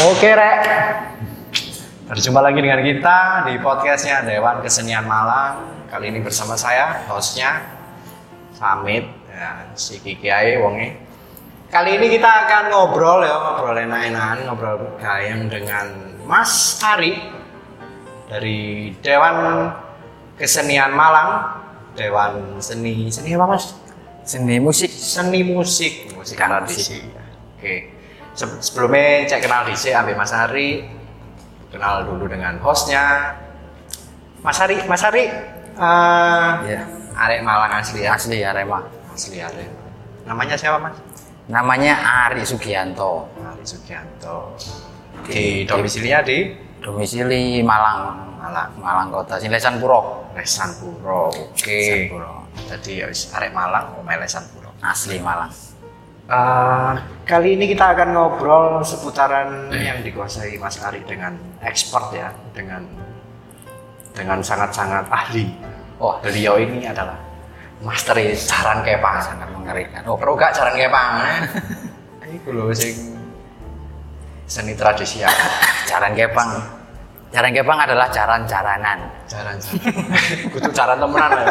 Oke 0.00 0.32
rek, 0.32 0.60
berjumpa 2.08 2.40
lagi 2.40 2.64
dengan 2.64 2.80
kita 2.80 3.44
di 3.44 3.60
podcastnya 3.60 4.24
Dewan 4.24 4.64
Kesenian 4.64 5.04
Malang. 5.04 5.84
Kali 5.92 6.08
ini 6.08 6.24
bersama 6.24 6.56
saya, 6.56 7.04
hostnya 7.12 7.60
Samit, 8.56 9.04
ya, 9.28 9.68
si 9.76 10.00
Kiki 10.00 10.32
Ae 10.32 10.56
wonge. 10.56 10.96
Kali 11.68 12.00
ini 12.00 12.08
kita 12.16 12.48
akan 12.48 12.72
ngobrol 12.72 13.28
ya, 13.28 13.36
ngobrol 13.44 13.76
enak-enakan, 13.76 14.38
ngobrol 14.48 14.96
gayeng 14.96 15.52
dengan 15.52 16.16
Mas 16.24 16.80
Ari 16.80 17.20
dari 18.28 18.90
Dewan 19.04 19.36
Kesenian 20.40 20.96
Malang, 20.96 21.52
Dewan 21.92 22.56
Seni, 22.58 23.12
seni 23.12 23.36
apa 23.36 23.44
mas? 23.44 23.76
Seni 24.24 24.56
musik. 24.56 24.88
Seni 24.88 25.44
musik, 25.44 26.16
musik 26.16 26.40
tradisi. 26.40 27.04
Oke. 27.60 27.92
Se- 28.32 28.60
Sebelumnya 28.62 29.28
cek 29.28 29.44
kenal 29.44 29.68
DC 29.68 29.92
ambil 29.92 30.16
Mas 30.16 30.32
Ari, 30.32 30.86
kenal 31.68 32.08
dulu 32.08 32.24
dengan 32.24 32.56
hostnya. 32.64 33.36
Mas 34.40 34.56
Ari, 34.56 34.80
Mas 34.88 35.04
Ari, 35.04 35.28
eh 35.28 36.50
Ya, 36.64 36.80
Arek 37.12 37.44
Malang 37.44 37.76
asli 37.76 38.00
ya? 38.00 38.16
asli 38.16 38.40
Arema. 38.40 38.80
Asli 39.12 39.44
Arek. 39.44 39.68
Namanya 40.24 40.56
siapa 40.56 40.80
Mas? 40.80 40.96
Namanya 41.50 42.00
Ari 42.30 42.46
Sugianto. 42.46 43.28
Ari 43.36 43.64
Sugianto. 43.66 44.56
Di 45.28 45.68
domisilinya 45.68 46.24
di 46.24 46.56
Domisili 46.80 47.60
Malang. 47.60 48.29
Malang. 48.40 48.70
Malang 48.80 49.08
Kota. 49.12 49.36
Silesan 49.36 49.76
Puro. 49.76 50.32
Lesan 50.32 50.72
Puro. 50.80 51.28
Oke. 51.28 51.68
Lesan 51.68 52.02
Puro. 52.08 52.32
Jadi 52.66 53.04
ya 53.04 53.06
wis 53.06 53.28
Arek 53.36 53.52
Malang, 53.52 54.00
Omel 54.00 54.24
Lesan 54.24 54.48
Puro. 54.48 54.72
Asli 54.80 55.20
Malang. 55.20 55.52
Eh, 56.30 56.94
kali 57.26 57.58
ini 57.58 57.68
kita 57.68 57.92
akan 57.92 58.08
ngobrol 58.14 58.66
seputaran 58.86 59.68
yang 59.74 59.98
dikuasai 60.00 60.56
Mas 60.62 60.78
Ari 60.78 61.02
dengan 61.02 61.34
expert 61.58 62.14
ya, 62.14 62.30
dengan 62.54 62.86
dengan 64.14 64.38
sangat-sangat 64.40 65.10
ahli. 65.10 65.50
Oh, 66.00 66.16
beliau 66.22 66.56
ini 66.56 66.86
adalah 66.86 67.18
master 67.82 68.16
jaran 68.32 68.80
kepang. 68.86 69.18
Sangat 69.20 69.48
mengerikan. 69.52 70.00
Oh, 70.06 70.16
pro 70.16 70.38
gak 70.38 70.54
jaran 70.54 70.78
kepang? 70.78 71.12
Iku 72.30 72.54
lho 72.54 72.70
sing 72.70 72.94
seni 74.46 74.78
tradisi 74.78 75.22
ya. 75.22 75.30
Jaran 75.90 76.14
Kepang. 76.14 76.79
Jaran 77.30 77.54
Kepang 77.54 77.78
adalah 77.78 78.10
jaran-jaranan. 78.10 78.98
Jaran. 79.30 79.54
Kudu 80.50 80.70
jaran 80.74 80.98
temenan 80.98 81.30
ya. 81.30 81.46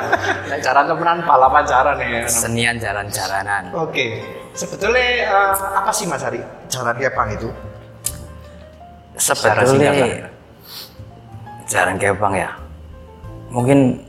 Nek 0.52 0.60
jaran 0.60 0.86
temenan 0.92 1.18
balapan 1.24 1.64
jaran 1.64 1.96
ya. 2.04 2.28
Senian 2.28 2.76
jaran-jaranan. 2.76 3.72
Oke. 3.72 4.20
Sebetulnya 4.52 5.00
eh, 5.24 5.52
apa 5.56 5.92
sih 5.96 6.04
Mas 6.04 6.20
Ari 6.20 6.44
jaran 6.68 7.00
kepang 7.00 7.32
itu? 7.32 7.48
Sebetulnya 9.16 9.92
jaran 11.70 11.96
Kepang 12.02 12.34
ya. 12.34 12.50
Mungkin 13.54 14.09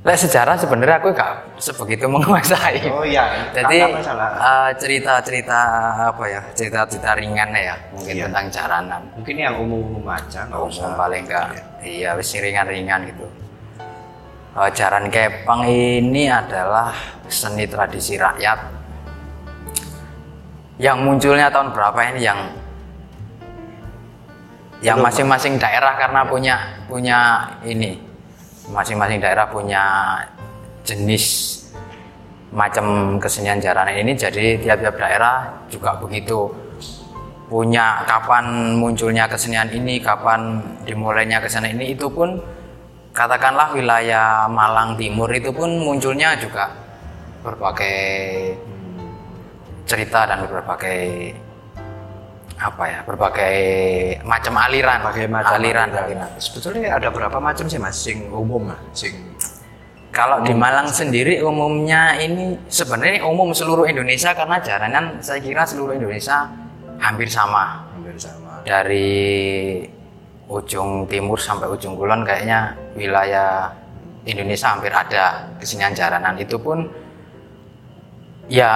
Lek 0.00 0.16
sejarah 0.16 0.56
sebenarnya 0.56 0.96
aku 0.96 1.12
gak 1.12 1.60
sebegitu 1.60 2.08
menguasai. 2.08 2.88
Oh 2.88 3.04
iya, 3.04 3.52
Jadi 3.52 3.84
nggak 3.84 4.32
eh, 4.40 4.70
cerita-cerita 4.80 5.60
apa 6.08 6.24
ya, 6.24 6.40
cerita-cerita 6.56 7.12
ringan 7.20 7.52
ya, 7.52 7.76
mungkin 7.92 8.16
Iya. 8.16 8.24
tentang 8.32 8.46
jaranan. 8.48 9.02
Mungkin 9.12 9.36
yang 9.36 9.60
umum-umum 9.60 10.08
aja, 10.08 10.48
nggak 10.48 10.56
usah. 10.56 10.88
Umum 10.88 10.96
paling 10.96 11.28
enggak, 11.28 11.52
iya 11.84 12.16
wis 12.16 12.32
ringan-ringan 12.32 13.12
gitu. 13.12 13.28
Eh, 14.56 14.70
jaran 14.72 15.12
kepang 15.12 15.68
ini 15.68 16.32
adalah 16.32 16.96
seni 17.28 17.68
tradisi 17.68 18.16
rakyat 18.16 18.58
yang 20.80 21.04
munculnya 21.04 21.52
tahun 21.52 21.76
berapa 21.76 22.00
ini 22.16 22.20
yang 22.24 22.40
yang 24.80 24.98
masing-masing 25.04 25.60
daerah 25.60 25.92
karena 26.00 26.24
punya 26.24 26.56
punya 26.88 27.18
ini 27.68 28.09
masing-masing 28.70 29.18
daerah 29.18 29.46
punya 29.50 29.82
jenis 30.86 31.58
macam 32.50 33.18
kesenian 33.22 33.62
jaranan 33.62 33.94
ini 33.94 34.18
jadi 34.18 34.58
tiap-tiap 34.58 34.98
daerah 34.98 35.66
juga 35.70 35.94
begitu. 35.98 36.50
Punya 37.50 38.06
kapan 38.06 38.78
munculnya 38.78 39.26
kesenian 39.26 39.74
ini 39.74 39.98
kapan 39.98 40.62
dimulainya 40.86 41.42
kesenian 41.42 41.82
ini 41.82 41.98
itu 41.98 42.06
pun 42.06 42.38
katakanlah 43.10 43.74
wilayah 43.74 44.46
Malang 44.46 44.94
Timur 44.94 45.26
itu 45.34 45.50
pun 45.50 45.82
munculnya 45.82 46.38
juga 46.38 46.70
berbagai 47.42 48.54
cerita 49.82 50.30
dan 50.30 50.46
berbagai 50.46 51.34
apa 52.60 52.84
ya 52.84 53.00
berbagai 53.08 53.56
macam 54.28 54.52
aliran 54.60 55.00
Pakai 55.00 55.24
macam 55.24 55.56
aliran, 55.56 55.88
aliran. 55.88 56.04
aliran. 56.04 56.30
Sebetulnya 56.36 57.00
ada 57.00 57.08
berapa 57.08 57.40
macam 57.40 57.64
sih 57.64 57.80
mas? 57.80 57.96
Sing 57.96 58.28
umum 58.28 58.68
lah, 58.68 58.80
sing 58.92 59.16
Kalau 60.10 60.42
di 60.42 60.50
Malang 60.50 60.90
sendiri 60.90 61.38
umumnya 61.40 62.18
ini 62.18 62.58
sebenarnya 62.66 63.22
umum 63.24 63.54
seluruh 63.54 63.86
Indonesia 63.86 64.34
karena 64.34 64.58
jaranan 64.58 65.22
saya 65.22 65.38
kira 65.38 65.62
seluruh 65.62 65.94
Indonesia 65.94 66.50
hampir 66.98 67.30
sama 67.30 67.86
hampir 67.94 68.18
sama. 68.18 68.58
dari 68.66 69.86
ujung 70.50 71.06
timur 71.06 71.38
sampai 71.38 71.70
ujung 71.70 71.94
kulon 71.94 72.26
kayaknya 72.26 72.74
wilayah 72.98 73.70
Indonesia 74.26 74.74
hampir 74.74 74.90
ada 74.90 75.46
kesenian 75.62 75.94
jaranan 75.94 76.34
itu 76.42 76.58
pun 76.58 76.90
ya 78.50 78.74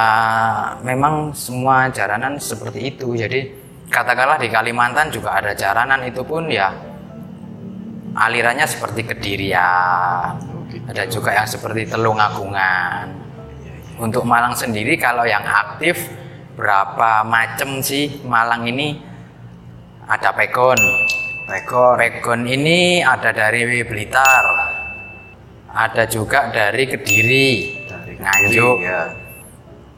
memang 0.86 1.34
semua 1.34 1.90
jaranan 1.90 2.38
seperti 2.38 2.94
itu 2.94 3.10
jadi 3.18 3.63
katakanlah 3.88 4.40
di 4.40 4.48
Kalimantan 4.48 5.08
juga 5.12 5.40
ada 5.40 5.52
jaranan 5.52 6.04
itu 6.04 6.24
pun 6.24 6.48
ya 6.48 6.72
alirannya 8.14 8.66
seperti 8.66 9.02
kedirian. 9.04 10.38
Ada 10.84 11.06
juga 11.10 11.34
yang 11.34 11.46
seperti 11.46 11.90
telung 11.90 12.18
agungan. 12.18 13.10
Untuk 13.94 14.26
Malang 14.26 14.58
sendiri 14.58 14.98
kalau 14.98 15.22
yang 15.22 15.42
aktif 15.46 16.10
berapa 16.58 17.22
macam 17.26 17.78
sih 17.82 18.22
Malang 18.26 18.66
ini? 18.66 18.98
Ada 20.04 20.34
pegon. 20.34 20.78
Rekor. 21.44 22.00
pegon 22.00 22.48
ini 22.48 23.04
ada 23.04 23.30
dari 23.30 23.84
Blitar. 23.84 24.44
Ada 25.74 26.08
juga 26.08 26.48
dari 26.48 26.88
Kediri. 26.88 27.50
Dari 27.84 28.12
Nganjuk. 28.16 28.76
ya. 28.80 29.02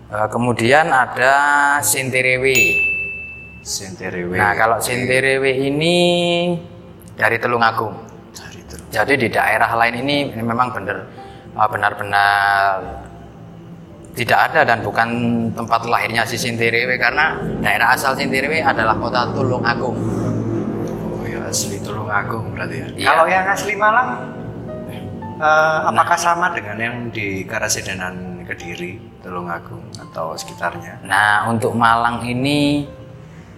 Eh, 0.07 0.29
kemudian 0.31 0.87
ada 0.91 1.35
Sintirewe 1.83 2.96
Senterewe. 3.67 4.39
nah 4.39 4.55
kalau 4.55 4.79
Sintirewe 4.79 5.51
ini 5.67 5.97
dari 7.19 7.35
Telungagung 7.43 7.99
dari 8.31 8.63
itu. 8.63 8.79
jadi 8.95 9.15
di 9.19 9.27
daerah 9.27 9.75
lain 9.75 10.07
ini 10.07 10.17
memang 10.39 10.71
benar 10.71 11.03
eh, 11.51 11.69
benar-benar 11.69 12.79
tidak 14.17 14.39
ada 14.49 14.61
dan 14.65 14.81
bukan 14.81 15.09
tempat 15.53 15.85
lahirnya 15.85 16.25
si 16.25 16.41
Sintirewe 16.41 16.97
karena 16.97 17.37
daerah 17.61 17.93
asal 17.93 18.17
Sintirewe 18.17 18.65
adalah 18.65 18.97
kota 18.97 19.29
Tulungagung. 19.37 19.99
Oh 21.05 21.25
ya 21.29 21.45
asli 21.53 21.77
Tulungagung 21.85 22.57
berarti 22.57 22.77
ya. 22.81 22.89
Iya. 22.97 23.07
Kalau 23.13 23.25
yang 23.29 23.45
asli 23.45 23.77
Malang, 23.77 24.09
eh, 25.37 25.79
apakah 25.85 26.17
sama 26.17 26.49
dengan 26.57 26.77
yang 26.81 26.97
di 27.13 27.45
Karasidenan 27.45 28.49
Kediri, 28.49 28.97
Tulungagung 29.21 29.85
atau 30.01 30.33
sekitarnya? 30.33 31.05
Nah, 31.05 31.53
untuk 31.53 31.77
Malang 31.77 32.25
ini 32.25 32.89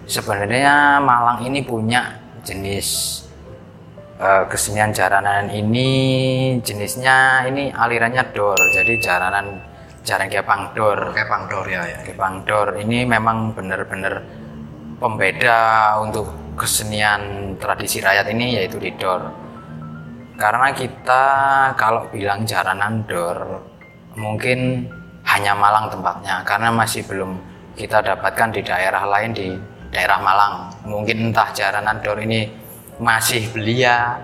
sebenarnya 0.08 0.98
Malang 1.04 1.44
ini 1.44 1.60
punya 1.60 2.16
jenis 2.42 3.20
eh, 4.16 4.44
kesenian 4.48 4.90
jaranan 4.90 5.52
ini 5.52 5.88
jenisnya 6.64 7.44
ini 7.46 7.68
alirannya 7.70 8.24
dor. 8.32 8.58
Jadi 8.72 8.96
jaranan 8.98 9.60
jaran 10.02 10.32
kepang 10.32 10.72
dor. 10.72 11.12
Kepang 11.12 11.44
Dor 11.52 11.68
ya 11.68 11.84
ya. 11.84 12.00
Kepang 12.00 12.42
dor 12.48 12.80
ini 12.80 13.04
memang 13.04 13.52
benar-benar 13.52 14.24
pembeda 14.96 15.94
untuk 16.00 16.56
kesenian 16.56 17.54
tradisi 17.60 18.00
rakyat 18.00 18.26
ini 18.32 18.56
yaitu 18.58 18.80
di 18.80 18.90
dor. 18.96 19.28
Karena 20.40 20.72
kita 20.72 21.24
kalau 21.76 22.08
bilang 22.08 22.48
jaranan 22.48 23.04
dor 23.04 23.60
mungkin 24.16 24.88
hanya 25.28 25.52
Malang 25.52 25.92
tempatnya 25.92 26.40
karena 26.48 26.72
masih 26.72 27.04
belum 27.04 27.36
kita 27.76 28.00
dapatkan 28.00 28.48
di 28.56 28.62
daerah 28.64 29.04
lain 29.06 29.30
di 29.36 29.48
daerah 29.92 30.18
Malang. 30.20 30.54
Mungkin 30.84 31.32
entah 31.32 31.52
jaranan 31.52 32.00
dor 32.04 32.20
ini 32.20 32.48
masih 32.98 33.48
belia 33.54 34.18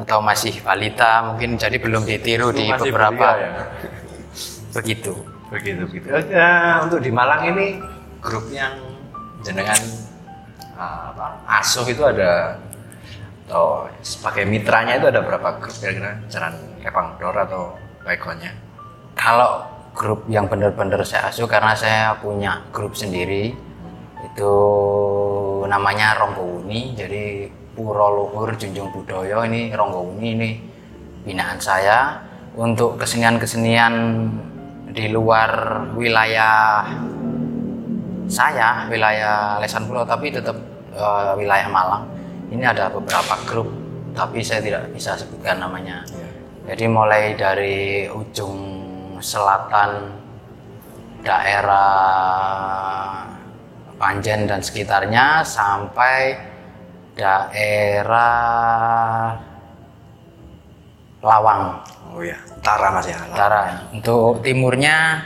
atau 0.00 0.24
masih 0.24 0.64
balita 0.64 1.28
mungkin 1.28 1.60
jadi 1.60 1.76
belum 1.76 2.08
ditiru 2.08 2.56
di 2.56 2.72
beberapa 2.72 3.36
belia 3.36 3.48
ya. 3.48 3.64
begitu. 4.72 5.12
Begitu 5.50 5.82
begitu. 5.90 6.06
Eh, 6.14 6.74
untuk 6.86 7.02
di 7.02 7.10
Malang 7.10 7.42
ini 7.50 7.82
grup 8.22 8.46
yang 8.54 8.78
jenengan 9.42 9.80
ah, 10.78 11.10
apa, 11.10 11.26
asuh 11.60 11.84
itu 11.90 12.00
ada 12.06 12.56
atau 13.50 13.90
sebagai 13.98 14.46
mitranya 14.46 14.94
itu 15.02 15.10
ada 15.10 15.26
berapa 15.26 15.58
grup 15.58 15.74
kira-kira 15.82 16.22
jalan 16.30 16.54
Kepang 16.78 17.18
Dor 17.18 17.34
atau 17.34 17.74
backgroundnya? 18.06 18.54
Kalau 19.18 19.66
grup 19.90 20.22
yang 20.30 20.46
benar-benar 20.46 21.02
saya 21.02 21.34
asuh 21.34 21.50
karena 21.50 21.74
saya 21.74 22.14
punya 22.22 22.62
grup 22.70 22.94
sendiri 22.94 23.58
itu 24.26 24.54
namanya 25.68 26.18
Ronggo 26.18 26.64
Uni 26.64 26.92
jadi 26.92 27.48
Puro 27.72 28.12
Luhur 28.12 28.52
Junjung 28.58 28.92
Budoyo 28.92 29.46
ini 29.46 29.72
Ronggo 29.72 30.12
Uni 30.16 30.28
ini 30.36 30.50
binaan 31.24 31.60
saya. 31.60 32.28
Untuk 32.50 32.98
kesenian-kesenian 32.98 33.94
di 34.90 35.06
luar 35.06 35.86
wilayah 35.94 36.82
saya 38.26 38.90
wilayah 38.90 39.62
Lesan 39.62 39.86
Pulau 39.86 40.02
tapi 40.02 40.34
tetap 40.34 40.58
uh, 40.98 41.38
wilayah 41.38 41.70
Malang. 41.70 42.10
Ini 42.50 42.74
ada 42.74 42.90
beberapa 42.90 43.38
grup 43.46 43.70
tapi 44.18 44.42
saya 44.42 44.58
tidak 44.58 44.90
bisa 44.90 45.14
sebutkan 45.14 45.62
namanya. 45.62 46.02
Jadi 46.66 46.84
mulai 46.90 47.38
dari 47.38 48.10
ujung 48.10 48.58
selatan 49.22 50.10
daerah 51.22 51.86
Panjen 54.00 54.48
dan 54.48 54.64
sekitarnya 54.64 55.44
sampai 55.44 56.40
daerah 57.12 58.32
Lawang. 61.20 61.84
Oh 62.16 62.24
ya, 62.24 62.40
utara 62.56 62.88
Mas 62.96 63.12
ya. 63.12 63.20
Utara. 63.28 63.92
Untuk 63.92 64.40
timurnya 64.40 65.20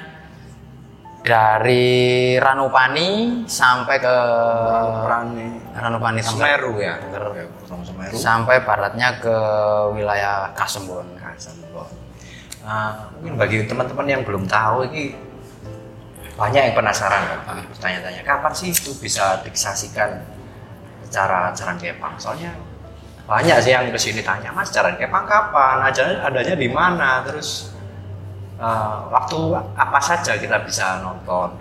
dari 1.23 2.35
Ranupani 2.35 3.47
sampai 3.47 3.97
ke 4.03 4.17
Ranupani 5.07 5.47
Ranupani 5.71 6.19
Semeru 6.19 6.83
ya. 6.83 6.99
Semeru. 6.99 8.19
Sampai 8.19 8.59
baratnya 8.67 9.23
ke 9.23 9.37
wilayah 9.95 10.51
Kasembon. 10.59 11.15
Kasembon. 11.15 11.87
Nah, 12.67 13.07
mungkin 13.23 13.39
bagi 13.39 13.71
teman-teman 13.71 14.07
yang 14.11 14.27
belum 14.27 14.51
tahu 14.51 14.91
ini 14.91 15.15
banyak 16.35 16.63
yang 16.71 16.75
penasaran 16.75 17.23
kan, 17.47 17.59
tanya-tanya 17.79 18.23
kapan 18.27 18.53
sih 18.55 18.75
itu 18.75 18.91
bisa 18.99 19.39
disaksikan 19.47 20.19
secara 21.07 21.55
jalan 21.55 21.79
kepang. 21.79 22.15
Soalnya 22.19 22.51
banyak 23.25 23.57
sih 23.63 23.71
yang 23.71 23.87
ke 23.89 23.99
sini 23.99 24.21
tanya, 24.21 24.51
Mas 24.51 24.75
jalan 24.75 24.99
kepang 24.99 25.25
kapan? 25.31 25.79
Aja 25.87 26.27
adanya 26.27 26.59
di 26.59 26.67
mana? 26.67 27.23
Terus 27.23 27.71
uh, 28.59 29.07
waktu 29.15 29.39
apa 29.79 29.99
saja 30.03 30.35
kita 30.35 30.59
bisa 30.67 31.01
nonton? 31.07 31.55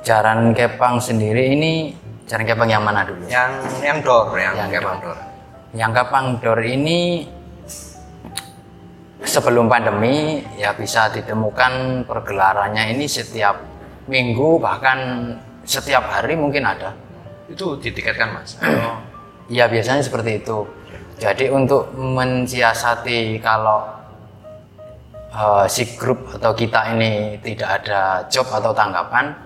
Jaran 0.00 0.56
Kepang 0.56 0.96
sendiri 0.96 1.52
ini 1.52 1.92
Jaran 2.24 2.48
Kepang 2.48 2.72
yang 2.72 2.80
mana 2.80 3.04
dulu? 3.04 3.28
Yang 3.28 3.52
yang 3.84 3.98
dor, 4.00 4.32
yang, 4.32 4.56
yang 4.56 4.70
Kepang 4.72 4.96
dor. 5.02 5.18
Yang 5.76 5.92
Kepang 5.92 6.26
dor 6.40 6.60
ini 6.64 7.28
sebelum 9.24 9.68
pandemi 9.68 10.40
ya 10.56 10.72
bisa 10.72 11.12
ditemukan 11.12 12.04
pergelarannya 12.08 12.96
ini 12.96 13.04
setiap 13.04 13.60
minggu 14.08 14.58
bahkan 14.58 14.98
setiap 15.64 16.08
hari 16.08 16.34
mungkin 16.34 16.64
ada. 16.66 16.96
Itu 17.50 17.76
ditiketkan 17.78 18.34
mas? 18.34 18.56
Iya 19.50 19.66
biasanya 19.72 20.02
seperti 20.02 20.40
itu. 20.42 20.66
Jadi 21.20 21.52
untuk 21.52 21.92
mensiasati 21.92 23.36
kalau 23.44 23.84
uh, 25.36 25.68
si 25.68 25.84
grup 26.00 26.32
atau 26.32 26.56
kita 26.56 26.96
ini 26.96 27.36
tidak 27.44 27.84
ada 27.84 28.24
job 28.32 28.48
atau 28.48 28.72
tanggapan, 28.72 29.36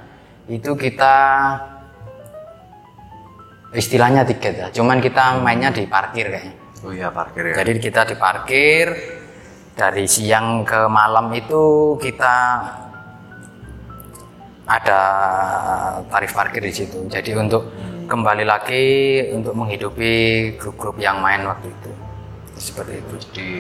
itu 0.47 0.71
kita 0.79 1.15
istilahnya 3.75 4.23
tiket 4.23 4.55
ya. 4.55 4.69
Cuman 4.71 5.03
kita 5.03 5.43
mainnya 5.43 5.75
di 5.75 5.83
parkir 5.91 6.31
kayaknya. 6.31 6.55
Oh 6.87 6.93
iya 6.95 7.11
parkir 7.11 7.51
ya. 7.51 7.55
Jadi 7.59 7.81
kita 7.83 8.07
di 8.07 8.15
parkir 8.15 8.87
dari 9.75 10.07
siang 10.07 10.63
ke 10.63 10.87
malam 10.87 11.35
itu 11.35 11.95
kita 11.99 12.35
ada 14.65 15.01
tarif 16.09 16.33
parkir 16.33 16.63
di 16.63 16.73
situ. 16.73 17.05
Jadi 17.11 17.35
untuk 17.35 17.69
kembali 18.07 18.47
lagi 18.47 18.85
untuk 19.35 19.53
menghidupi 19.59 20.13
grup-grup 20.57 20.97
yang 21.03 21.19
main 21.21 21.45
waktu 21.45 21.69
itu. 21.69 21.91
Seperti 22.55 23.03
itu. 23.03 23.15
Jadi 23.29 23.51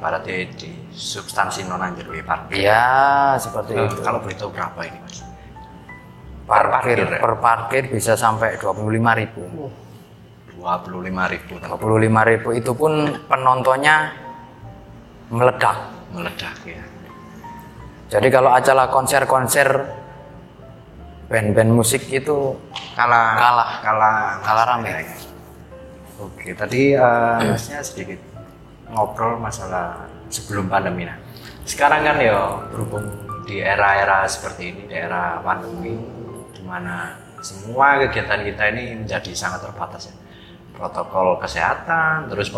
para 0.00 0.18
di, 0.24 0.48
di 0.56 0.70
substansi 0.90 1.68
non 1.68 1.84
anjir 1.84 2.08
parkir. 2.24 2.66
Iya, 2.66 3.36
seperti 3.38 3.76
nah, 3.76 3.86
itu. 3.86 3.96
Kalau 4.02 4.18
boleh 4.24 4.36
tahu 4.40 4.50
berapa 4.50 4.80
ini, 4.88 4.98
Mas? 5.04 5.20
Per 6.42 6.66
parkir, 6.68 6.96
ya? 6.98 7.20
per 7.22 7.34
parkir 7.38 7.82
bisa 7.86 8.18
sampai 8.18 8.58
25.000. 8.58 8.98
ribu. 9.20 9.70
25 10.58 11.32
ribu. 11.32 11.52
25 11.62 12.30
ribu 12.34 12.48
itu 12.50 12.72
pun 12.74 12.92
penontonnya 13.30 14.21
meledak. 15.32 15.76
Meledak 16.12 16.56
ya. 16.68 16.84
Jadi 18.12 18.28
kalau 18.28 18.52
acara 18.52 18.92
konser-konser 18.92 19.88
band-band 21.32 21.72
musik 21.72 22.04
itu 22.12 22.52
kalah 22.92 23.40
kalah 23.40 23.70
kalah 23.80 24.16
kalah 24.44 24.64
rame. 24.76 24.92
Ya. 24.92 25.00
Oke, 26.20 26.52
tadi 26.52 26.92
uh, 26.92 27.56
sedikit 27.56 28.20
ngobrol 28.92 29.40
masalah 29.40 30.04
sebelum 30.28 30.68
pandemi 30.68 31.08
nah. 31.08 31.16
Sekarang 31.64 32.04
kan 32.04 32.20
ya 32.20 32.60
berhubung 32.68 33.08
di 33.48 33.64
era-era 33.64 34.28
seperti 34.28 34.76
ini, 34.76 34.82
di 34.92 34.94
era 35.00 35.40
pandemi 35.40 35.96
di 36.52 36.62
mana 36.68 37.16
semua 37.40 37.96
kegiatan 38.04 38.44
kita 38.44 38.62
ini 38.76 39.00
menjadi 39.00 39.32
sangat 39.32 39.64
terbatas 39.64 40.12
ya. 40.12 40.14
Protokol 40.76 41.40
kesehatan, 41.40 42.28
terus 42.28 42.52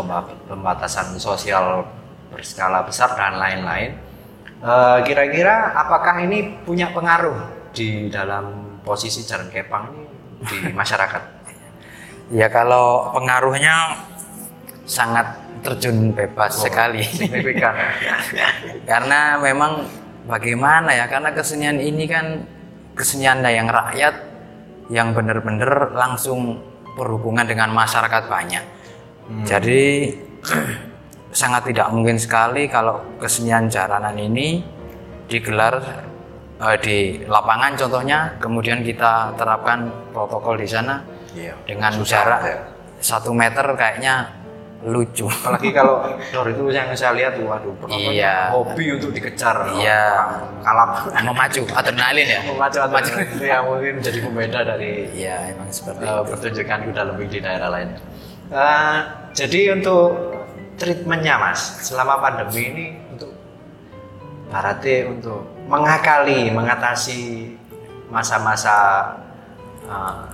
pembatasan 0.51 1.15
sosial 1.23 1.87
berskala 2.35 2.83
besar 2.83 3.15
dan 3.15 3.39
lain-lain. 3.39 3.95
Kira-kira 5.07 5.71
uh, 5.71 5.87
apakah 5.87 6.25
ini 6.27 6.59
punya 6.67 6.91
pengaruh 6.91 7.71
di 7.71 8.11
dalam 8.11 8.79
posisi 8.83 9.23
jalan 9.23 9.49
kepang 9.49 9.95
ini 9.95 10.05
di 10.43 10.59
masyarakat? 10.81 11.47
ya 12.33 12.49
kalau 12.49 13.13
pengaruhnya 13.13 14.01
sangat 14.89 15.45
terjun 15.65 16.13
bebas 16.13 16.61
oh, 16.61 16.69
sekali. 16.69 17.05
Signifikan. 17.05 17.73
Karena 18.91 19.41
memang 19.41 19.85
bagaimana 20.29 20.93
ya? 20.93 21.09
Karena 21.09 21.33
kesenian 21.33 21.81
ini 21.81 22.05
kan 22.05 22.45
kesenian 22.93 23.41
yang 23.45 23.69
rakyat 23.69 24.15
yang 24.93 25.17
benar-benar 25.17 25.97
langsung 25.97 26.61
berhubungan 26.95 27.49
dengan 27.49 27.73
masyarakat 27.73 28.29
banyak. 28.29 28.65
Hmm. 29.25 29.45
Jadi 29.49 30.13
sangat 31.35 31.67
tidak 31.75 31.91
mungkin 31.91 32.15
sekali 32.15 32.71
kalau 32.71 33.03
kesenian 33.19 33.67
jaranan 33.67 34.15
ini 34.15 34.63
digelar 35.27 35.83
uh, 36.63 36.77
di 36.79 37.27
lapangan 37.27 37.75
contohnya, 37.75 38.39
kemudian 38.39 38.87
kita 38.87 39.35
terapkan 39.35 39.91
protokol 40.15 40.55
di 40.55 40.69
sana 40.71 41.03
iya, 41.35 41.59
dengan 41.67 41.99
jarak 42.07 42.41
ya. 42.47 42.59
satu 43.03 43.35
meter 43.35 43.67
kayaknya 43.75 44.31
lucu. 44.85 45.25
Apalagi 45.27 45.73
kalau 45.73 46.05
itu 46.45 46.69
yang 46.69 46.93
saya 46.93 47.17
lihat 47.17 47.41
waduh, 47.41 47.73
iya. 47.89 48.53
hobi 48.53 48.95
untuk 48.95 49.17
dikejar. 49.17 49.75
Iya. 49.81 50.29
Kalap. 50.61 51.09
Memacu 51.25 51.65
adrenalin 51.73 52.29
ya. 52.29 52.41
Memacu 52.45 52.79
adrenalin 52.85 53.27
itu 53.33 53.45
yang 53.49 53.65
mungkin 53.65 53.93
menjadi 53.99 54.19
pembeda 54.21 54.61
dari. 54.61 55.09
Iya, 55.17 55.57
emang 55.57 55.73
seperti 55.73 56.05
uh, 56.05 56.21
pertunjukan 56.29 56.79
kuda 56.93 57.03
lebih 57.17 57.27
di 57.33 57.39
daerah 57.41 57.69
lain. 57.73 57.91
Uh, 58.53 58.99
jadi 59.33 59.73
untuk 59.73 60.34
treatmentnya 60.79 61.39
mas 61.39 61.85
selama 61.87 62.19
pandemi 62.21 62.63
ini 62.71 62.87
untuk 63.13 63.33
Barate 64.55 65.09
untuk 65.09 65.43
mengakali 65.67 66.53
mengatasi 66.53 67.51
masa-masa 68.07 69.03
uh, 69.89 70.31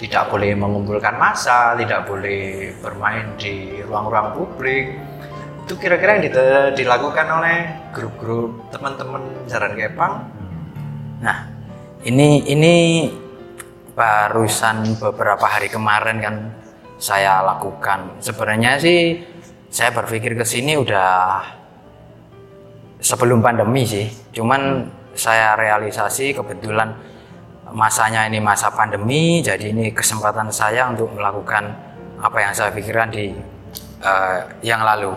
tidak 0.00 0.32
boleh 0.32 0.56
mengumpulkan 0.56 1.20
massa, 1.20 1.76
tidak 1.76 2.08
boleh 2.08 2.72
bermain 2.80 3.36
di 3.36 3.84
ruang-ruang 3.84 4.32
publik. 4.32 4.96
Itu 5.68 5.76
kira-kira 5.76 6.16
yang 6.16 6.24
dilakukan 6.72 7.26
oleh 7.28 7.58
grup-grup 7.92 8.72
teman-teman 8.72 9.28
Jaran 9.44 9.76
Kepang. 9.76 10.24
Nah, 11.20 11.52
ini 12.08 12.48
ini 12.48 12.74
barusan 13.92 14.96
beberapa 14.96 15.44
hari 15.44 15.68
kemarin 15.68 16.16
kan 16.24 16.36
saya 16.96 17.44
lakukan. 17.44 18.24
Sebenarnya 18.24 18.80
sih 18.80 19.20
saya 19.70 19.94
berpikir 19.94 20.34
ke 20.34 20.42
sini 20.42 20.74
udah 20.74 21.40
sebelum 22.98 23.38
pandemi 23.38 23.86
sih. 23.86 24.06
Cuman 24.34 24.90
saya 25.14 25.54
realisasi 25.54 26.34
kebetulan 26.34 26.90
masanya 27.70 28.26
ini 28.26 28.42
masa 28.42 28.74
pandemi, 28.74 29.38
jadi 29.38 29.70
ini 29.70 29.94
kesempatan 29.94 30.50
saya 30.50 30.90
untuk 30.90 31.14
melakukan 31.14 31.70
apa 32.18 32.38
yang 32.42 32.52
saya 32.52 32.74
pikirkan 32.74 33.08
di 33.14 33.30
uh, 34.02 34.42
yang 34.60 34.82
lalu. 34.82 35.14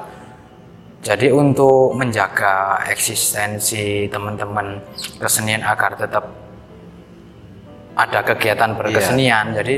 Jadi 1.03 1.33
untuk 1.35 1.91
menjaga 1.99 2.79
eksistensi 2.87 4.07
teman-teman 4.07 4.79
kesenian 5.19 5.59
agar 5.59 5.99
tetap 5.99 6.31
ada 7.93 8.23
kegiatan 8.23 8.71
berkesenian, 8.79 9.51
yeah. 9.51 9.55
jadi 9.59 9.75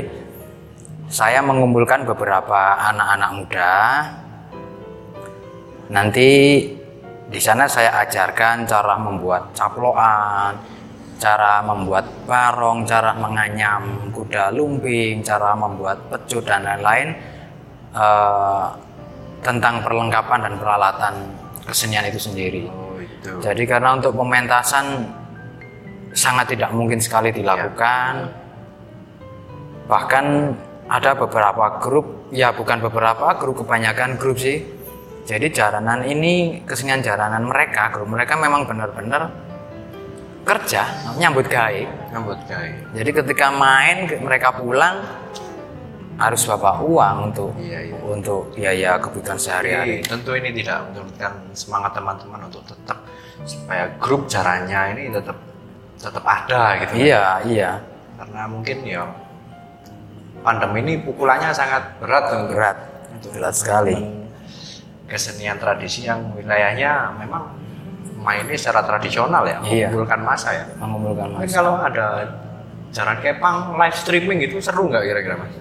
saya 1.10 1.42
mengumpulkan 1.42 2.06
beberapa 2.06 2.78
anak-anak 2.78 3.30
muda. 3.34 3.74
Nanti 5.90 6.30
di 7.26 7.40
sana 7.42 7.66
saya 7.66 8.02
ajarkan 8.06 8.66
cara 8.66 8.94
membuat 8.98 9.54
caploan, 9.54 10.54
cara 11.16 11.64
membuat 11.64 12.06
barong, 12.28 12.86
cara 12.86 13.16
menganyam 13.16 14.12
kuda 14.12 14.52
lumping, 14.52 15.24
cara 15.24 15.56
membuat 15.56 16.10
pecut 16.12 16.44
dan 16.44 16.62
lain-lain 16.66 17.08
eh, 17.94 18.66
tentang 19.40 19.80
perlengkapan 19.82 20.38
dan 20.42 20.54
peralatan 20.58 21.14
kesenian 21.66 22.06
itu 22.06 22.20
sendiri. 22.20 22.66
Oh, 22.70 22.98
itu. 22.98 23.42
Jadi 23.42 23.62
karena 23.66 23.96
untuk 23.96 24.14
pementasan 24.14 25.06
sangat 26.14 26.56
tidak 26.56 26.70
mungkin 26.72 26.98
sekali 27.02 27.30
dilakukan. 27.30 28.30
Bahkan 29.86 30.24
ada 30.86 31.14
beberapa 31.14 31.78
grup, 31.78 32.30
ya 32.30 32.50
bukan 32.54 32.78
beberapa 32.82 33.34
grup, 33.38 33.62
kebanyakan 33.66 34.18
grup 34.18 34.38
sih. 34.38 34.75
Jadi 35.26 35.50
jaranan 35.50 36.06
ini 36.06 36.62
kesenian 36.62 37.02
jaranan 37.02 37.42
mereka, 37.42 37.90
grup 37.90 38.06
mereka 38.06 38.38
memang 38.38 38.62
benar-benar 38.62 39.26
kerja, 40.46 40.86
nyambut 41.18 41.50
gawe. 41.50 41.82
Nyambut 42.14 42.38
gawe. 42.46 42.70
Jadi 42.94 43.10
ketika 43.10 43.50
main 43.50 44.06
mereka 44.22 44.54
pulang 44.54 45.02
harus 46.16 46.46
bawa 46.48 46.80
uang 46.80 47.16
untuk 47.28 47.50
Iya, 47.60 47.92
iya. 47.92 47.98
untuk 48.06 48.54
biaya 48.54 48.90
kebutuhan 49.02 49.36
sehari-hari. 49.36 50.00
Tentu 50.06 50.32
ini 50.32 50.48
tidak 50.62 50.88
menurunkan 50.88 51.32
semangat 51.52 51.92
teman-teman 51.92 52.40
untuk 52.46 52.62
tetap 52.64 52.98
supaya 53.44 53.84
grup 54.00 54.24
caranya 54.30 54.94
ini 54.96 55.12
tetap 55.12 55.36
tetap 55.98 56.24
ada 56.24 56.80
gitu. 56.86 56.92
Iya, 57.02 57.22
iya, 57.44 57.70
Karena 58.16 58.48
mungkin 58.48 58.78
ya 58.86 59.04
pandemi 60.40 60.86
ini 60.86 60.94
pukulannya 61.04 61.50
sangat 61.52 61.98
berat 62.00 62.24
untuk 62.32 62.54
berat, 62.54 62.78
berat 63.34 63.54
sekali. 63.58 64.25
Kesenian 65.06 65.56
tradisi 65.56 66.04
yang 66.04 66.34
wilayahnya 66.34 67.14
memang 67.18 67.54
mainnya 68.20 68.58
secara 68.58 68.82
tradisional 68.82 69.46
ya, 69.46 69.62
Iya. 69.62 69.86
mengumpulkan 69.90 70.20
masa 70.26 70.48
ya. 70.50 70.64
Mengumpulkan 70.82 71.28
masa. 71.30 71.46
kalau 71.54 71.74
ada 71.78 72.06
jalan 72.90 73.16
kepang 73.22 73.56
live 73.78 73.96
streaming 73.96 74.38
itu 74.42 74.58
seru 74.58 74.90
nggak 74.90 75.02
kira-kira 75.06 75.34
mas? 75.38 75.54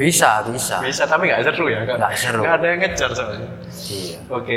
Bisa, 0.00 0.42
bisa. 0.48 0.80
Bisa 0.82 1.04
tapi 1.04 1.28
nggak 1.30 1.44
seru 1.46 1.68
ya? 1.68 1.84
Nggak 1.84 2.12
seru. 2.16 2.40
Nggak 2.42 2.54
ada 2.58 2.66
yang 2.66 2.80
ngejar 2.80 3.10
soalnya. 3.12 3.48
Iya. 3.70 4.18
Oke. 4.32 4.56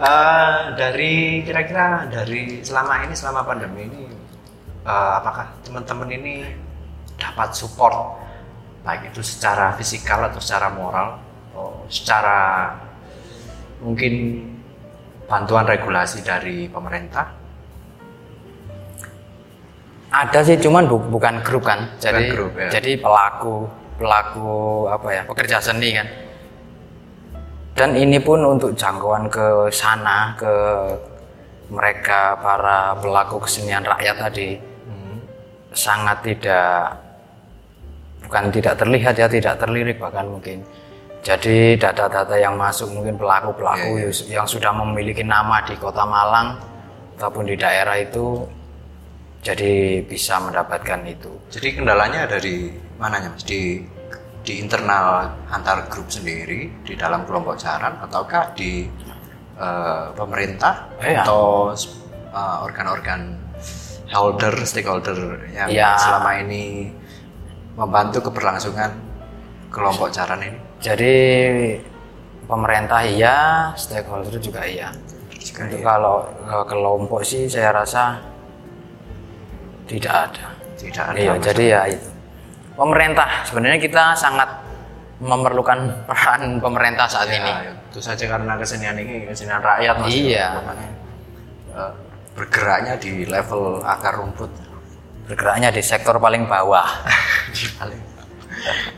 Eh, 0.00 0.58
dari 0.80 1.12
kira-kira 1.44 2.08
dari 2.08 2.64
selama 2.64 3.04
ini 3.04 3.12
selama 3.16 3.40
pandemi 3.44 3.84
ini 3.88 4.02
eh, 4.84 5.10
apakah 5.16 5.48
teman-teman 5.64 6.08
ini 6.12 6.34
dapat 7.20 7.52
support 7.52 8.16
baik 8.80 9.12
itu 9.12 9.20
secara 9.20 9.76
fisikal 9.76 10.24
atau 10.32 10.40
secara 10.40 10.72
moral 10.72 11.20
atau 11.52 11.84
secara 11.92 12.38
mungkin 13.80 14.44
bantuan 15.26 15.64
regulasi 15.66 16.22
dari 16.22 16.68
pemerintah? 16.68 17.26
Ada 20.10 20.42
sih, 20.42 20.58
cuman 20.58 20.90
bu- 20.90 21.06
bukan 21.10 21.38
grup 21.46 21.70
kan. 21.70 21.86
Jadi 22.02 22.34
grup, 22.34 22.52
ya. 22.58 22.68
jadi 22.68 22.98
pelaku 22.98 23.66
pelaku 24.00 24.88
apa 24.88 25.08
ya 25.12 25.22
pekerja 25.28 25.56
seni 25.60 25.94
kan. 25.94 26.08
Dan 27.78 27.94
ini 27.96 28.18
pun 28.18 28.42
untuk 28.42 28.74
jangkauan 28.74 29.30
ke 29.30 29.70
sana 29.70 30.34
ke 30.34 30.52
mereka 31.70 32.34
para 32.42 32.98
pelaku 32.98 33.46
kesenian 33.46 33.86
rakyat 33.86 34.16
tadi 34.18 34.70
sangat 35.70 36.18
tidak 36.26 36.98
bukan 38.26 38.44
tidak 38.50 38.74
terlihat 38.74 39.14
ya 39.14 39.26
tidak 39.30 39.54
terlirik 39.58 39.96
bahkan 40.02 40.26
mungkin 40.26 40.62
jadi 41.20 41.76
data-data 41.76 42.32
yang 42.34 42.56
masuk 42.56 42.88
mungkin 42.90 43.14
pelaku-pelaku 43.14 43.88
Iya, 43.94 44.04
yus- 44.08 44.26
yang 44.26 44.46
sudah 44.46 44.72
memiliki 44.72 45.20
nama 45.20 45.60
di 45.60 45.76
kota 45.76 46.02
Malang 46.02 46.56
ataupun 47.16 47.44
di 47.44 47.54
daerah 47.54 47.94
itu 47.94 48.48
jadi 49.40 50.00
bisa 50.02 50.36
mendapatkan 50.38 51.00
itu 51.04 51.32
Jadi 51.48 51.76
kendalanya 51.76 52.24
dari 52.24 52.72
mananya 52.96 53.32
mas? 53.32 53.44
Di 53.44 53.84
di 54.40 54.56
internal 54.56 55.28
antar 55.46 55.84
grup 55.92 56.08
sendiri 56.08 56.72
di 56.80 56.96
dalam 56.96 57.28
kelompok 57.28 57.60
jaran 57.60 58.00
ataukah 58.00 58.56
di 58.56 58.88
eh, 59.56 60.04
pemerintah 60.16 60.88
Iya. 60.98 61.20
atau 61.20 61.68
eh, 62.32 62.64
organ-organ 62.64 63.36
holder 64.08 64.56
stakeholder 64.64 65.44
yang 65.52 65.68
Iya. 65.68 66.00
selama 66.00 66.40
ini 66.40 66.88
membantu 67.76 68.24
keberlangsungan 68.24 68.96
kelompok 69.68 70.08
jaran 70.10 70.40
ini? 70.40 70.60
Jadi 70.80 71.14
pemerintah 72.44 73.00
iya 73.04 73.36
stakeholder 73.76 74.40
juga 74.40 74.64
iya 74.64 74.88
Jika 75.30 75.64
untuk 75.68 75.80
iya, 75.80 75.86
kalau 75.86 76.16
ke 76.26 76.56
kelompok 76.68 77.20
sih 77.22 77.46
saya 77.46 77.72
rasa 77.72 78.20
tidak 79.86 80.14
ada 80.30 80.46
tidak 80.76 81.04
ada 81.12 81.18
Iya, 81.18 81.32
masalah. 81.36 81.44
jadi 81.44 81.64
ya 81.66 81.82
itu. 81.92 82.08
Pemerintah 82.72 83.28
sebenarnya 83.44 83.78
kita 83.78 84.04
sangat 84.14 84.48
memerlukan 85.20 85.78
peran 86.08 86.42
pemerintah 86.58 87.04
saat 87.04 87.28
Ya, 87.28 87.36
ini. 87.36 87.52
Itu 87.92 88.00
saja 88.00 88.24
karena 88.24 88.56
kesenian 88.56 88.96
ini 88.96 89.28
kesenian 89.28 89.60
rakyat 89.60 89.94
mas. 90.00 90.08
Iya. 90.08 90.46
Makanya, 90.56 90.88
eh, 91.76 91.92
bergeraknya 92.32 92.94
di 92.96 93.12
level 93.28 93.84
akar 93.84 94.16
rumput. 94.16 94.48
Bergeraknya 95.28 95.68
di 95.68 95.82
sektor 95.84 96.16
paling 96.16 96.48
bawah. 96.48 96.88
di 97.56 97.66
paling 97.76 98.00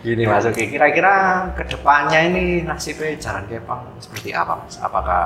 Gini 0.03 0.27
Mas. 0.27 0.45
Uki, 0.45 0.69
kira-kira 0.69 1.47
ke 1.55 1.63
depannya 1.69 2.19
ini 2.27 2.67
nasibnya 2.67 3.15
Jalan 3.19 3.45
Kepang 3.47 3.83
seperti 4.03 4.35
apa 4.35 4.59
Mas? 4.59 4.77
Apakah 4.83 5.23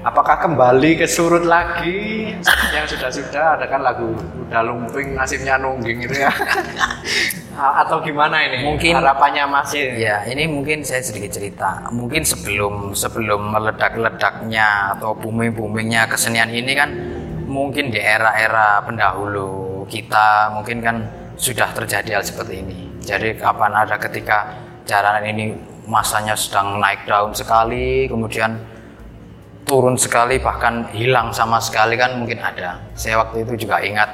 apakah 0.00 0.36
kembali 0.40 0.98
ke 0.98 1.06
surut 1.06 1.44
lagi? 1.44 2.32
Yang 2.74 2.96
sudah-sudah 2.96 3.60
ada 3.60 3.66
kan 3.68 3.84
lagu 3.84 4.10
udah 4.48 4.60
lumping 4.64 5.14
nasibnya 5.14 5.60
nungging 5.60 6.08
itu 6.08 6.16
ya. 6.18 6.32
Atau 7.60 8.00
gimana 8.00 8.40
ini 8.40 8.64
Mungkin- 8.64 8.96
harapannya 8.96 9.44
masih 9.44 9.92
Ya, 10.00 10.24
ini 10.24 10.48
mungkin 10.48 10.80
saya 10.80 11.04
sedikit 11.04 11.36
cerita. 11.36 11.92
Mungkin 11.92 12.24
sebelum 12.24 12.96
sebelum 12.96 13.52
meledak-ledaknya 13.52 14.96
atau 14.96 15.12
booming-boomingnya 15.12 16.08
kesenian 16.08 16.48
ini 16.48 16.72
kan 16.72 16.90
mungkin 17.44 17.92
di 17.92 18.00
era-era 18.00 18.80
pendahulu 18.80 19.84
kita 19.90 20.54
mungkin 20.56 20.78
kan 20.80 20.96
sudah 21.40 21.72
terjadi 21.72 22.20
hal 22.20 22.24
seperti 22.24 22.60
ini. 22.60 23.00
Jadi 23.00 23.40
kapan 23.40 23.72
ada 23.72 23.96
ketika 23.96 24.52
jaranan 24.84 25.24
ini 25.24 25.56
masanya 25.88 26.36
sedang 26.36 26.76
naik 26.76 27.08
daun 27.08 27.32
sekali, 27.32 28.04
kemudian 28.04 28.60
turun 29.64 29.96
sekali 29.96 30.36
bahkan 30.36 30.84
hilang 30.92 31.32
sama 31.32 31.56
sekali 31.56 31.96
kan 31.96 32.20
mungkin 32.20 32.44
ada. 32.44 32.76
Saya 32.92 33.24
waktu 33.24 33.48
itu 33.48 33.64
juga 33.64 33.80
ingat 33.80 34.12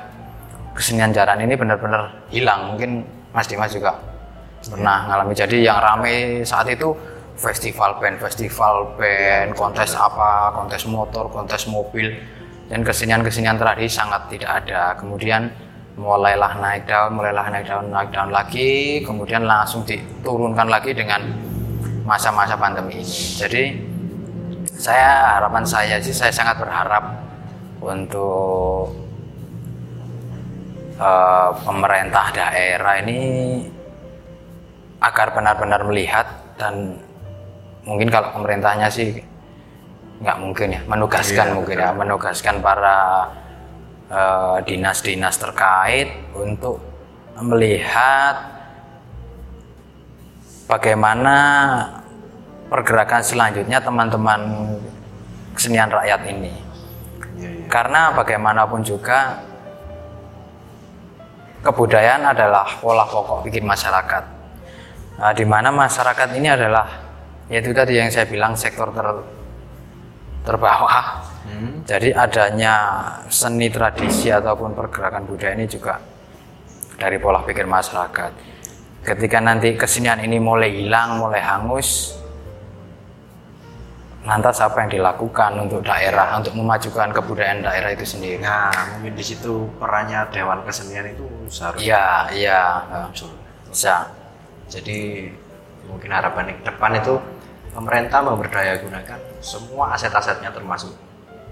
kesenian 0.78 1.10
jaran 1.10 1.42
ini 1.42 1.58
benar-benar 1.58 2.30
hilang. 2.30 2.78
Mungkin 2.78 3.02
Mas 3.34 3.50
Dimas 3.50 3.74
juga 3.74 3.98
pernah 4.62 5.10
ngalami. 5.10 5.34
Jadi 5.34 5.66
yang 5.66 5.82
rame 5.82 6.46
saat 6.46 6.70
itu 6.70 6.94
festival 7.34 7.98
band, 7.98 8.22
festival 8.22 8.94
band, 8.94 9.58
kontes 9.58 9.98
apa, 9.98 10.54
kontes 10.54 10.86
motor, 10.86 11.26
kontes 11.28 11.66
mobil, 11.66 12.14
dan 12.70 12.86
kesenian-kesenian 12.86 13.58
tradisi 13.58 13.98
sangat 13.98 14.30
tidak 14.30 14.62
ada. 14.62 14.94
Kemudian 14.94 15.65
mulailah 15.96 16.52
naik 16.60 16.84
daun, 16.84 17.16
mulailah 17.16 17.46
naik 17.48 17.64
daun, 17.66 17.88
naik 17.88 18.12
daun 18.12 18.30
lagi, 18.30 19.00
kemudian 19.00 19.48
langsung 19.48 19.80
diturunkan 19.88 20.68
lagi 20.68 20.92
dengan 20.92 21.24
masa-masa 22.04 22.54
pandemi 22.54 23.00
ini. 23.00 23.18
Jadi 23.40 23.64
saya 24.76 25.40
harapan 25.40 25.64
saya 25.64 25.96
sih 25.98 26.12
saya 26.12 26.28
sangat 26.30 26.60
berharap 26.60 27.04
untuk 27.80 28.92
eh, 31.00 31.50
pemerintah 31.64 32.26
daerah 32.36 32.94
ini 33.00 33.20
agar 35.00 35.32
benar-benar 35.32 35.80
melihat 35.88 36.26
dan 36.60 36.96
mungkin 37.84 38.08
kalau 38.12 38.32
pemerintahnya 38.36 38.88
sih 38.92 39.16
nggak 40.20 40.38
mungkin 40.40 40.72
ya 40.72 40.80
menugaskan 40.88 41.52
Iya, 41.52 41.54
mungkin 41.56 41.76
betul. 41.76 41.84
ya 41.84 41.90
menugaskan 41.92 42.54
para 42.64 42.98
eh, 44.10 44.56
dinas-dinas 44.66 45.36
terkait 45.38 46.32
untuk 46.34 46.80
melihat 47.40 48.56
bagaimana 50.66 51.36
pergerakan 52.66 53.22
selanjutnya 53.22 53.78
teman-teman 53.78 54.40
kesenian 55.54 55.88
rakyat 55.88 56.20
ini. 56.28 56.54
Iya, 57.36 57.48
iya. 57.48 57.66
Karena 57.70 58.12
bagaimanapun 58.12 58.82
juga 58.82 59.40
kebudayaan 61.62 62.30
adalah 62.30 62.78
pola 62.78 63.06
pokok 63.06 63.46
pikir 63.46 63.62
masyarakat. 63.62 64.24
Nah, 65.16 65.32
di 65.32 65.44
mana 65.48 65.72
masyarakat 65.72 66.28
ini 66.36 66.48
adalah 66.52 66.86
yaitu 67.48 67.70
tadi 67.70 67.96
yang 67.96 68.10
saya 68.10 68.26
bilang 68.26 68.58
sektor 68.58 68.90
ter 68.92 69.06
terbawah. 70.44 71.35
Hmm. 71.46 71.86
Jadi 71.86 72.10
adanya 72.10 72.74
seni 73.30 73.70
tradisi 73.70 74.34
ataupun 74.34 74.74
pergerakan 74.74 75.30
budaya 75.30 75.54
ini 75.54 75.70
juga 75.70 76.02
dari 76.98 77.16
pola 77.22 77.46
pikir 77.46 77.64
masyarakat. 77.64 78.58
ketika 79.06 79.38
nanti 79.38 79.78
kesenian 79.78 80.18
ini 80.18 80.42
mulai 80.42 80.82
hilang, 80.82 81.22
mulai 81.22 81.38
hangus, 81.38 82.18
lantas 84.26 84.58
apa 84.58 84.82
yang 84.82 84.98
dilakukan 84.98 85.62
untuk 85.62 85.86
daerah, 85.86 86.34
untuk 86.34 86.58
memajukan 86.58 87.14
kebudayaan 87.14 87.62
daerah 87.62 87.94
itu 87.94 88.02
sendiri? 88.02 88.42
Nah, 88.42 88.74
mungkin 88.98 89.14
di 89.14 89.22
situ 89.22 89.70
perannya 89.78 90.26
Dewan 90.34 90.66
Kesenian 90.66 91.06
itu 91.14 91.22
seharusnya 91.46 91.86
Iya, 91.86 92.06
iya, 92.34 92.62
bisa. 93.70 94.10
Jadi 94.66 95.30
mungkin 95.86 96.10
harapan 96.10 96.58
ke 96.58 96.66
depan 96.66 96.98
itu 96.98 97.14
pemerintah 97.70 98.18
memberdaya 98.26 98.74
gunakan 98.82 99.18
semua 99.38 99.94
aset-asetnya 99.94 100.50
termasuk 100.50 100.90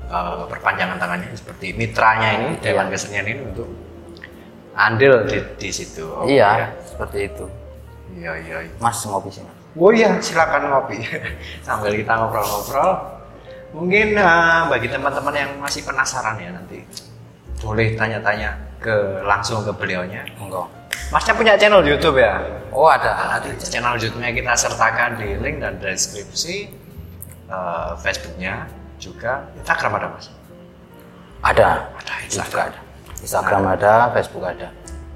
eh, 0.07 0.45
perpanjangan 0.49 0.97
tangannya 0.99 1.33
seperti 1.35 1.73
mitranya 1.75 2.29
ini 2.39 2.49
Dewan 2.61 2.89
Kesenian 2.93 3.27
ini 3.27 3.43
untuk 3.45 3.69
andil 4.75 5.23
di, 5.27 5.39
di 5.59 5.71
situ. 5.71 6.03
Oke, 6.11 6.35
Iya, 6.35 6.51
ya. 6.59 6.69
seperti 6.83 7.19
itu. 7.31 7.47
Iya, 8.15 8.33
iya, 8.43 8.57
iya. 8.67 8.75
Mas 8.83 8.99
ngopi 9.07 9.31
sini. 9.31 9.51
Oh 9.75 9.91
iya, 9.91 10.19
silakan 10.23 10.71
ngopi. 10.71 11.03
Sambil 11.67 11.95
kita 11.95 12.15
ngobrol-ngobrol. 12.15 12.93
Mungkin 13.75 14.15
eh, 14.15 14.61
bagi 14.71 14.87
teman-teman 14.87 15.35
yang 15.35 15.51
masih 15.59 15.83
penasaran 15.83 16.39
ya 16.39 16.51
nanti 16.55 16.83
boleh 17.59 17.97
tanya-tanya 17.99 18.55
ke 18.79 19.25
langsung 19.27 19.65
ke 19.67 19.73
beliaunya. 19.75 20.23
Enggak. 20.39 20.69
Masnya 21.11 21.35
punya 21.35 21.55
channel 21.59 21.83
YouTube 21.83 22.23
ya? 22.23 22.39
Oh 22.71 22.87
ada. 22.87 23.35
Nanti 23.35 23.51
channel 23.67 23.99
YouTube-nya 23.99 24.31
kita 24.31 24.53
sertakan 24.55 25.19
di 25.19 25.35
link 25.43 25.59
dan 25.59 25.79
deskripsi 25.83 26.71
eh, 27.51 27.91
Facebook-nya 27.99 28.55
juga 29.05 29.45
Instagram 29.61 29.93
ada 30.01 30.07
mas. 30.17 30.27
Ada. 31.45 31.69
Ada 32.01 32.13
Juga 32.25 32.25
Instagram. 32.25 32.65
ada. 32.73 32.81
Instagram 33.21 33.63
ada, 33.69 33.93
Facebook 34.17 34.45
ada. 34.49 34.69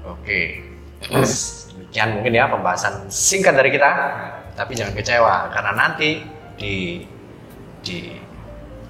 Oke. 0.05 0.61
Terus, 1.01 1.65
Demikian 1.73 2.09
mungkin 2.21 2.31
ya 2.37 2.45
pembahasan 2.45 3.09
singkat 3.09 3.57
dari 3.57 3.73
kita, 3.73 3.89
tapi 4.53 4.77
jangan 4.77 4.93
kecewa 4.93 5.49
karena 5.49 5.71
nanti 5.73 6.21
di 6.53 7.01
di 7.81 8.13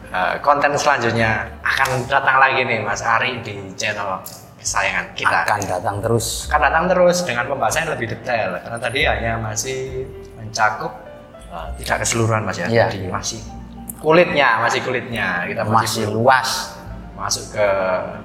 eh, 0.10 0.36
konten 0.44 0.74
selanjutnya 0.76 1.48
akan 1.64 2.10
datang 2.10 2.42
lagi 2.42 2.66
nih 2.66 2.82
Mas 2.82 3.00
Ari 3.06 3.40
di 3.46 3.72
channel 3.78 4.20
kesayangan 4.60 5.16
kita. 5.16 5.38
Akan 5.48 5.62
datang 5.64 5.96
terus. 6.04 6.50
akan 6.52 6.60
datang 6.66 6.86
terus 6.92 7.18
dengan 7.24 7.46
pembahasan 7.48 7.88
yang 7.88 7.92
lebih 7.96 8.08
detail 8.12 8.58
karena 8.60 8.80
tadi 8.82 9.00
hanya 9.08 9.32
masih 9.40 9.80
mencakup 10.36 10.92
uh, 11.54 11.70
tidak 11.80 12.04
keseluruhan 12.04 12.42
mas 12.44 12.58
ya 12.58 12.68
Iya. 12.68 12.86
Jadi 12.92 13.08
masih 13.08 13.40
kulitnya 14.00 14.64
masih 14.64 14.80
kulitnya. 14.84 15.46
Kita 15.48 15.62
Masih 15.68 16.08
belum 16.10 16.24
luas. 16.24 16.50
masuk 17.20 17.52
ke 17.52 17.68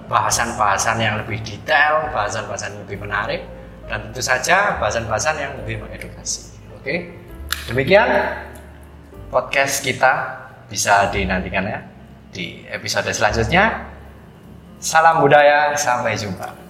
bahasan-bahasan 0.07 1.03
yang 1.03 1.19
lebih 1.19 1.43
detail 1.43 2.15
bahasan-bahasan 2.15 2.79
yang 2.79 2.83
lebih 2.87 3.03
menarik 3.03 3.43
dan 3.91 4.07
tentu 4.07 4.23
saja 4.23 4.79
bahasan-bahasan 4.79 5.35
yang 5.35 5.51
lebih 5.59 5.83
mengedukasi. 5.83 6.55
Oke? 6.79 7.11
Demikian 7.67 8.07
podcast 9.35 9.83
kita 9.83 10.39
bisa 10.71 11.11
dinantikan 11.11 11.67
ya 11.67 11.83
di 12.31 12.63
episode 12.71 13.11
selanjutnya. 13.11 13.83
Salam 14.79 15.19
budaya 15.19 15.75
sampai 15.75 16.15
jumpa 16.15 16.64